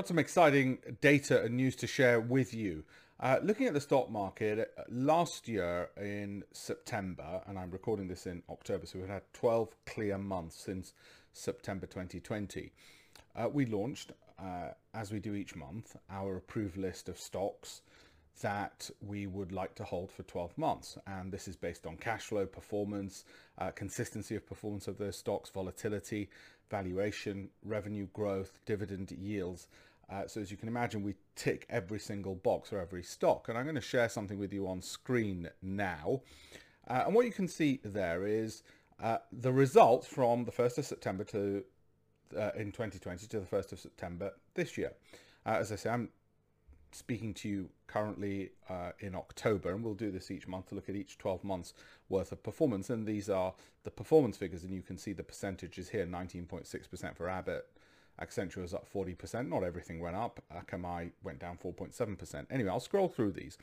Got 0.00 0.08
some 0.08 0.18
exciting 0.18 0.78
data 1.02 1.42
and 1.42 1.58
news 1.58 1.76
to 1.76 1.86
share 1.86 2.20
with 2.20 2.54
you. 2.54 2.84
Uh, 3.20 3.36
looking 3.42 3.66
at 3.66 3.74
the 3.74 3.82
stock 3.82 4.10
market 4.10 4.72
uh, 4.78 4.84
last 4.88 5.46
year 5.46 5.90
in 6.00 6.42
September, 6.52 7.42
and 7.46 7.58
I'm 7.58 7.70
recording 7.70 8.08
this 8.08 8.26
in 8.26 8.42
October, 8.48 8.86
so 8.86 8.98
we've 8.98 9.08
had 9.08 9.24
12 9.34 9.76
clear 9.84 10.16
months 10.16 10.56
since 10.56 10.94
September 11.34 11.84
2020. 11.84 12.72
Uh, 13.36 13.50
we 13.52 13.66
launched, 13.66 14.12
uh, 14.38 14.68
as 14.94 15.12
we 15.12 15.18
do 15.20 15.34
each 15.34 15.54
month, 15.54 15.96
our 16.08 16.38
approved 16.38 16.78
list 16.78 17.10
of 17.10 17.18
stocks 17.18 17.82
that 18.40 18.88
we 19.06 19.26
would 19.26 19.52
like 19.52 19.74
to 19.74 19.84
hold 19.84 20.10
for 20.10 20.22
12 20.22 20.56
months. 20.56 20.96
And 21.06 21.30
this 21.30 21.46
is 21.46 21.56
based 21.56 21.86
on 21.86 21.98
cash 21.98 22.22
flow, 22.22 22.46
performance, 22.46 23.26
uh, 23.58 23.70
consistency 23.72 24.34
of 24.34 24.46
performance 24.46 24.88
of 24.88 24.96
those 24.96 25.18
stocks, 25.18 25.50
volatility, 25.50 26.30
valuation, 26.70 27.50
revenue 27.64 28.06
growth, 28.14 28.60
dividend 28.64 29.10
yields. 29.10 29.66
Uh, 30.10 30.26
so 30.26 30.40
as 30.40 30.50
you 30.50 30.56
can 30.56 30.68
imagine, 30.68 31.02
we 31.02 31.14
tick 31.36 31.66
every 31.70 32.00
single 32.00 32.34
box 32.34 32.70
for 32.70 32.80
every 32.80 33.02
stock. 33.02 33.48
And 33.48 33.56
I'm 33.56 33.64
going 33.64 33.76
to 33.76 33.80
share 33.80 34.08
something 34.08 34.38
with 34.38 34.52
you 34.52 34.66
on 34.66 34.82
screen 34.82 35.48
now. 35.62 36.22
Uh, 36.88 37.04
and 37.06 37.14
what 37.14 37.26
you 37.26 37.32
can 37.32 37.46
see 37.46 37.80
there 37.84 38.26
is 38.26 38.62
uh, 39.00 39.18
the 39.32 39.52
results 39.52 40.06
from 40.06 40.44
the 40.44 40.52
1st 40.52 40.78
of 40.78 40.86
September 40.86 41.24
to 41.24 41.64
uh, 42.36 42.50
in 42.56 42.70
2020 42.72 43.26
to 43.26 43.40
the 43.40 43.46
1st 43.46 43.72
of 43.72 43.80
September 43.80 44.32
this 44.54 44.76
year. 44.76 44.92
Uh, 45.46 45.56
as 45.60 45.72
I 45.72 45.76
say, 45.76 45.90
I'm 45.90 46.10
speaking 46.92 47.34
to 47.34 47.48
you 47.48 47.68
currently 47.86 48.50
uh, 48.68 48.92
in 49.00 49.14
October, 49.14 49.72
and 49.72 49.82
we'll 49.82 49.94
do 49.94 50.10
this 50.10 50.30
each 50.30 50.46
month 50.48 50.68
to 50.68 50.74
look 50.74 50.88
at 50.88 50.96
each 50.96 51.18
12 51.18 51.44
months 51.44 51.74
worth 52.08 52.32
of 52.32 52.42
performance. 52.42 52.90
And 52.90 53.06
these 53.06 53.28
are 53.28 53.54
the 53.84 53.90
performance 53.90 54.36
figures, 54.36 54.64
and 54.64 54.74
you 54.74 54.82
can 54.82 54.98
see 54.98 55.12
the 55.12 55.22
percentages 55.22 55.88
here 55.88 56.06
19.6% 56.06 57.16
for 57.16 57.28
Abbott. 57.28 57.66
Accenture 58.22 58.58
was 58.58 58.74
up 58.74 58.86
40%. 58.92 59.48
Not 59.48 59.62
everything 59.62 60.00
went 60.00 60.16
up. 60.16 60.42
Akamai 60.54 61.10
went 61.22 61.38
down 61.38 61.58
4.7%. 61.62 62.46
Anyway, 62.50 62.70
I'll 62.70 62.80
scroll 62.80 63.08
through 63.08 63.32
these. 63.32 63.58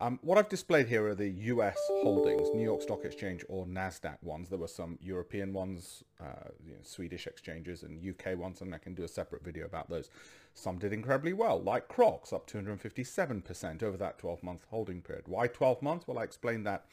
Um, 0.00 0.18
what 0.22 0.36
I've 0.36 0.48
displayed 0.48 0.88
here 0.88 1.06
are 1.06 1.14
the 1.14 1.28
US 1.28 1.78
holdings, 2.02 2.48
New 2.52 2.64
York 2.64 2.82
Stock 2.82 3.04
Exchange 3.04 3.44
or 3.48 3.66
NASDAQ 3.66 4.20
ones. 4.22 4.48
There 4.48 4.58
were 4.58 4.66
some 4.66 4.98
European 5.00 5.52
ones, 5.52 6.02
uh, 6.20 6.48
you 6.66 6.72
know, 6.72 6.80
Swedish 6.82 7.28
exchanges 7.28 7.84
and 7.84 8.04
UK 8.04 8.36
ones, 8.36 8.60
and 8.62 8.74
I 8.74 8.78
can 8.78 8.94
do 8.94 9.04
a 9.04 9.08
separate 9.08 9.44
video 9.44 9.64
about 9.64 9.88
those. 9.88 10.10
Some 10.54 10.78
did 10.78 10.92
incredibly 10.92 11.32
well, 11.32 11.62
like 11.62 11.86
Crocs, 11.86 12.32
up 12.32 12.50
257% 12.50 13.82
over 13.84 13.96
that 13.96 14.18
12-month 14.18 14.66
holding 14.70 15.02
period. 15.02 15.28
Why 15.28 15.46
12 15.46 15.82
months? 15.82 16.08
Well, 16.08 16.18
I 16.18 16.24
explained 16.24 16.66
that 16.66 16.86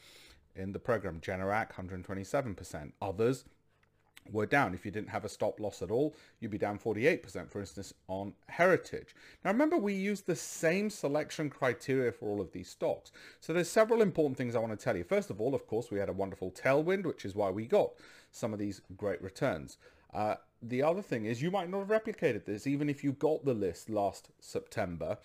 in 0.54 0.70
the 0.70 0.78
program. 0.78 1.20
Generac, 1.20 1.72
127%. 1.72 2.92
Others, 3.02 3.44
were 4.30 4.46
down. 4.46 4.74
If 4.74 4.84
you 4.84 4.90
didn't 4.90 5.10
have 5.10 5.24
a 5.24 5.28
stop 5.28 5.60
loss 5.60 5.82
at 5.82 5.90
all, 5.90 6.14
you'd 6.40 6.50
be 6.50 6.58
down 6.58 6.78
48%, 6.78 7.50
for 7.50 7.60
instance, 7.60 7.94
on 8.08 8.32
Heritage. 8.48 9.14
Now, 9.44 9.52
remember, 9.52 9.76
we 9.76 9.94
use 9.94 10.20
the 10.20 10.36
same 10.36 10.90
selection 10.90 11.50
criteria 11.50 12.12
for 12.12 12.28
all 12.28 12.40
of 12.40 12.52
these 12.52 12.68
stocks. 12.68 13.12
So 13.40 13.52
there's 13.52 13.70
several 13.70 14.02
important 14.02 14.36
things 14.36 14.54
I 14.54 14.60
want 14.60 14.78
to 14.78 14.82
tell 14.82 14.96
you. 14.96 15.04
First 15.04 15.30
of 15.30 15.40
all, 15.40 15.54
of 15.54 15.66
course, 15.66 15.90
we 15.90 15.98
had 15.98 16.08
a 16.08 16.14
wonderful 16.14 16.50
tailwind, 16.50 17.04
which 17.04 17.24
is 17.24 17.34
why 17.34 17.50
we 17.50 17.66
got 17.66 17.90
some 18.30 18.52
of 18.52 18.58
these 18.58 18.80
great 18.96 19.22
returns. 19.22 19.78
Uh, 20.12 20.36
the 20.62 20.82
other 20.82 21.02
thing 21.02 21.24
is 21.24 21.42
you 21.42 21.50
might 21.50 21.70
not 21.70 21.86
have 21.86 21.88
replicated 21.88 22.44
this, 22.44 22.66
even 22.66 22.88
if 22.88 23.02
you 23.02 23.12
got 23.12 23.44
the 23.44 23.54
list 23.54 23.88
last 23.88 24.30
September, 24.40 25.18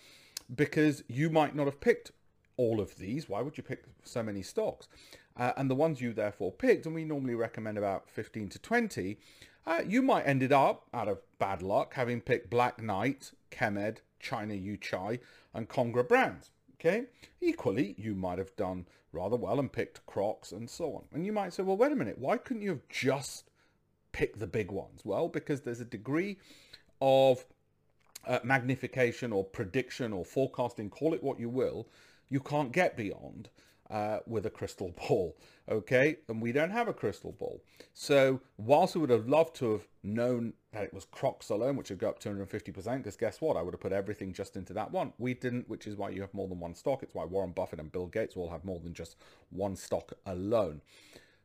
because 0.54 1.02
you 1.08 1.28
might 1.28 1.54
not 1.54 1.66
have 1.66 1.80
picked 1.80 2.12
all 2.56 2.80
of 2.80 2.96
these. 2.96 3.28
Why 3.28 3.42
would 3.42 3.56
you 3.56 3.62
pick 3.62 3.84
so 4.04 4.22
many 4.22 4.42
stocks? 4.42 4.88
Uh, 5.36 5.52
and 5.56 5.70
the 5.70 5.74
ones 5.74 6.00
you 6.00 6.12
therefore 6.12 6.50
picked, 6.50 6.86
and 6.86 6.94
we 6.94 7.04
normally 7.04 7.34
recommend 7.34 7.76
about 7.76 8.08
15 8.10 8.48
to 8.50 8.58
20, 8.58 9.18
uh, 9.66 9.82
you 9.86 10.00
might 10.00 10.22
ended 10.22 10.52
up, 10.52 10.86
out 10.94 11.08
of 11.08 11.18
bad 11.38 11.60
luck, 11.60 11.94
having 11.94 12.20
picked 12.20 12.48
Black 12.48 12.82
Knight, 12.82 13.32
Chemed, 13.50 13.98
China 14.20 14.54
Yuchai, 14.54 15.20
and 15.52 15.68
Conagra 15.68 16.06
Brands. 16.08 16.50
Okay. 16.78 17.06
Equally, 17.40 17.94
you 17.98 18.14
might 18.14 18.38
have 18.38 18.54
done 18.56 18.86
rather 19.12 19.36
well 19.36 19.58
and 19.58 19.72
picked 19.72 20.04
Crocs 20.06 20.52
and 20.52 20.68
so 20.68 20.94
on. 20.94 21.04
And 21.12 21.24
you 21.24 21.32
might 21.32 21.54
say, 21.54 21.62
well, 21.62 21.76
wait 21.76 21.92
a 21.92 21.96
minute, 21.96 22.18
why 22.18 22.36
couldn't 22.36 22.62
you 22.62 22.70
have 22.70 22.88
just 22.88 23.50
picked 24.12 24.38
the 24.38 24.46
big 24.46 24.70
ones? 24.70 25.00
Well, 25.04 25.28
because 25.28 25.62
there's 25.62 25.80
a 25.80 25.86
degree 25.86 26.36
of 27.00 27.44
uh, 28.26 28.40
magnification 28.44 29.32
or 29.32 29.44
prediction 29.44 30.12
or 30.12 30.24
forecasting, 30.24 30.90
call 30.90 31.14
it 31.14 31.22
what 31.22 31.40
you 31.40 31.48
will, 31.48 31.88
you 32.28 32.40
can't 32.40 32.72
get 32.72 32.96
beyond 32.96 33.48
uh, 33.90 34.18
with 34.26 34.46
a 34.46 34.50
crystal 34.50 34.94
ball, 35.08 35.36
okay? 35.68 36.16
And 36.28 36.42
we 36.42 36.52
don't 36.52 36.70
have 36.70 36.88
a 36.88 36.92
crystal 36.92 37.32
ball. 37.32 37.62
So 37.94 38.40
whilst 38.56 38.94
we 38.94 39.00
would 39.00 39.10
have 39.10 39.28
loved 39.28 39.56
to 39.56 39.72
have 39.72 39.86
known 40.02 40.54
that 40.72 40.84
it 40.84 40.94
was 40.94 41.04
Crocs 41.04 41.50
alone, 41.50 41.76
which 41.76 41.90
would 41.90 41.98
go 41.98 42.08
up 42.08 42.22
250%, 42.22 42.96
because 42.98 43.16
guess 43.16 43.40
what? 43.40 43.56
I 43.56 43.62
would 43.62 43.74
have 43.74 43.80
put 43.80 43.92
everything 43.92 44.32
just 44.32 44.56
into 44.56 44.72
that 44.74 44.90
one. 44.90 45.12
We 45.18 45.34
didn't, 45.34 45.68
which 45.68 45.86
is 45.86 45.96
why 45.96 46.10
you 46.10 46.20
have 46.20 46.34
more 46.34 46.48
than 46.48 46.60
one 46.60 46.74
stock. 46.74 47.02
It's 47.02 47.14
why 47.14 47.24
Warren 47.24 47.52
Buffett 47.52 47.80
and 47.80 47.92
Bill 47.92 48.06
Gates 48.06 48.36
all 48.36 48.50
have 48.50 48.64
more 48.64 48.80
than 48.80 48.94
just 48.94 49.16
one 49.50 49.76
stock 49.76 50.12
alone. 50.26 50.82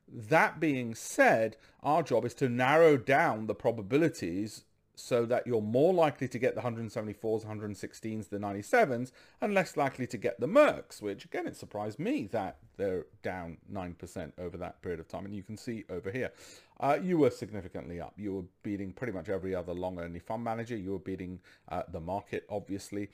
That 0.07 0.59
being 0.59 0.93
said, 0.93 1.55
our 1.83 2.03
job 2.03 2.25
is 2.25 2.33
to 2.35 2.49
narrow 2.49 2.97
down 2.97 3.47
the 3.47 3.55
probabilities 3.55 4.65
so 5.01 5.25
that 5.25 5.47
you're 5.47 5.61
more 5.61 5.93
likely 5.93 6.27
to 6.27 6.37
get 6.37 6.55
the 6.55 6.61
174s, 6.61 7.45
116s, 7.45 8.29
the 8.29 8.37
97s, 8.37 9.11
and 9.41 9.53
less 9.53 9.75
likely 9.75 10.05
to 10.07 10.17
get 10.17 10.39
the 10.39 10.47
Mercks, 10.47 11.01
which 11.01 11.25
again, 11.25 11.47
it 11.47 11.57
surprised 11.57 11.99
me 11.99 12.27
that 12.31 12.57
they're 12.77 13.05
down 13.23 13.57
9% 13.71 14.31
over 14.37 14.57
that 14.57 14.81
period 14.81 14.99
of 14.99 15.07
time. 15.07 15.25
And 15.25 15.35
you 15.35 15.43
can 15.43 15.57
see 15.57 15.83
over 15.89 16.11
here, 16.11 16.31
uh, 16.79 16.99
you 17.01 17.17
were 17.17 17.31
significantly 17.31 17.99
up. 17.99 18.13
You 18.17 18.33
were 18.33 18.45
beating 18.63 18.93
pretty 18.93 19.13
much 19.13 19.29
every 19.29 19.55
other 19.55 19.73
long-only 19.73 20.19
fund 20.19 20.43
manager. 20.43 20.75
You 20.75 20.91
were 20.91 20.99
beating 20.99 21.39
uh, 21.69 21.83
the 21.91 21.99
market, 21.99 22.45
obviously. 22.49 23.09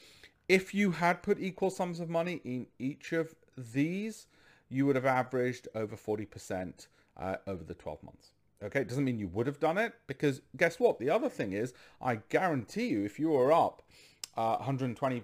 If 0.50 0.74
you 0.74 0.92
had 0.92 1.24
put 1.24 1.40
equal 1.40 1.70
sums 1.70 2.00
of 2.00 2.10
money 2.10 2.42
in 2.44 2.68
each 2.80 3.14
of 3.14 3.34
these, 3.58 4.28
you 4.70 4.86
would 4.86 4.96
have 4.96 5.06
averaged 5.06 5.68
over 5.74 5.96
40% 5.96 6.88
uh, 7.18 7.36
over 7.48 7.64
the 7.64 7.74
12 7.74 8.04
months. 8.04 8.32
Okay, 8.64 8.82
it 8.82 8.88
doesn't 8.88 9.06
mean 9.06 9.20
you 9.20 9.28
would 9.28 9.46
have 9.46 9.60
done 9.60 9.78
it 9.78 9.94
because 10.08 10.42
guess 10.56 10.80
what? 10.80 10.98
The 11.00 11.10
other 11.10 11.30
thing 11.30 11.54
is, 11.54 11.74
I 12.02 12.16
guarantee 12.30 12.88
you, 12.88 13.04
if 13.04 13.20
you 13.20 13.30
were 13.30 13.52
up 13.52 13.84
uh, 14.36 14.56
120 14.58 15.24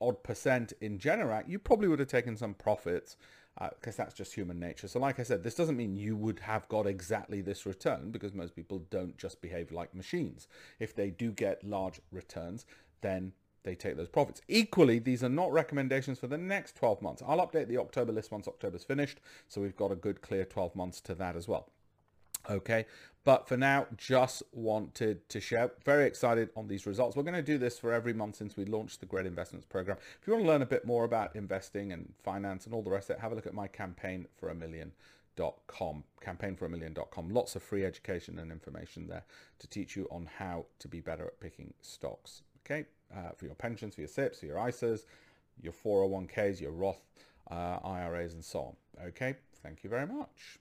odd 0.00 0.22
percent 0.22 0.72
in 0.80 0.98
Generac, 0.98 1.48
you 1.48 1.58
probably 1.58 1.88
would 1.88 2.00
have 2.00 2.08
taken 2.08 2.36
some 2.36 2.54
profits 2.54 3.16
because 3.54 3.98
uh, 3.98 4.02
that's 4.02 4.14
just 4.14 4.34
human 4.34 4.60
nature. 4.60 4.88
So 4.88 4.98
like 5.00 5.18
I 5.18 5.22
said, 5.22 5.42
this 5.42 5.54
doesn't 5.54 5.78
mean 5.78 5.96
you 5.96 6.16
would 6.16 6.40
have 6.40 6.68
got 6.68 6.86
exactly 6.86 7.40
this 7.40 7.64
return 7.64 8.10
because 8.10 8.34
most 8.34 8.54
people 8.54 8.80
don't 8.90 9.16
just 9.16 9.40
behave 9.40 9.72
like 9.72 9.94
machines. 9.94 10.46
If 10.78 10.94
they 10.94 11.08
do 11.08 11.32
get 11.32 11.64
large 11.64 12.00
returns, 12.12 12.66
then 13.00 13.32
they 13.62 13.74
take 13.74 13.96
those 13.96 14.08
profits. 14.08 14.42
Equally, 14.48 14.98
these 14.98 15.24
are 15.24 15.30
not 15.30 15.50
recommendations 15.50 16.18
for 16.18 16.26
the 16.26 16.36
next 16.36 16.76
12 16.76 17.00
months. 17.00 17.22
I'll 17.26 17.38
update 17.38 17.68
the 17.68 17.78
October 17.78 18.12
list 18.12 18.30
once 18.30 18.46
October's 18.46 18.84
finished, 18.84 19.20
so 19.48 19.62
we've 19.62 19.76
got 19.76 19.90
a 19.90 19.96
good 19.96 20.20
clear 20.20 20.44
12 20.44 20.76
months 20.76 21.00
to 21.00 21.14
that 21.14 21.34
as 21.34 21.48
well 21.48 21.70
okay? 22.50 22.86
But 23.24 23.48
for 23.48 23.56
now 23.56 23.88
just 23.96 24.44
wanted 24.52 25.28
to 25.30 25.40
share. 25.40 25.72
Very 25.84 26.06
excited 26.06 26.50
on 26.56 26.68
these 26.68 26.86
results. 26.86 27.16
We're 27.16 27.24
going 27.24 27.34
to 27.34 27.42
do 27.42 27.58
this 27.58 27.76
for 27.76 27.92
every 27.92 28.12
month 28.12 28.36
since 28.36 28.56
we 28.56 28.64
launched 28.64 29.00
the 29.00 29.06
great 29.06 29.26
investments 29.26 29.66
program. 29.66 29.98
If 30.20 30.28
you 30.28 30.32
want 30.32 30.44
to 30.44 30.48
learn 30.48 30.62
a 30.62 30.66
bit 30.66 30.86
more 30.86 31.04
about 31.04 31.34
investing 31.34 31.92
and 31.92 32.12
finance 32.22 32.66
and 32.66 32.74
all 32.74 32.82
the 32.82 32.90
rest 32.90 33.10
of 33.10 33.16
it 33.16 33.20
have 33.20 33.32
a 33.32 33.34
look 33.34 33.46
at 33.46 33.54
my 33.54 33.66
campaign 33.66 34.26
for 34.38 34.48
a 34.48 34.54
million 34.54 34.92
dot 35.36 35.56
com 35.66 36.02
campaign 36.20 36.56
for 36.56 36.66
a 36.66 36.68
million 36.68 36.92
dot 36.92 37.10
com. 37.10 37.28
Lots 37.28 37.56
of 37.56 37.62
free 37.62 37.84
education 37.84 38.38
and 38.38 38.50
information 38.50 39.06
there 39.06 39.24
to 39.58 39.66
teach 39.66 39.96
you 39.96 40.08
on 40.10 40.28
how 40.38 40.66
to 40.78 40.88
be 40.88 41.00
better 41.00 41.26
at 41.26 41.40
picking 41.40 41.74
stocks 41.82 42.42
okay? 42.64 42.86
Uh, 43.14 43.30
for 43.36 43.46
your 43.46 43.54
pensions 43.54 43.94
for 43.94 44.00
your 44.00 44.08
SIPPs 44.08 44.40
for 44.40 44.46
your 44.46 44.56
isas 44.56 45.04
your 45.60 45.72
401ks 45.72 46.60
your 46.60 46.72
roth 46.72 47.02
uh, 47.50 47.78
iras 47.84 48.32
and 48.32 48.44
so 48.44 48.60
on 48.60 49.06
okay? 49.08 49.34
Thank 49.62 49.84
you 49.84 49.90
very 49.90 50.06
much 50.06 50.58